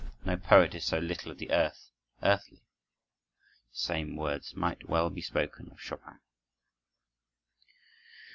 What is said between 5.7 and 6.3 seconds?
of Chopin.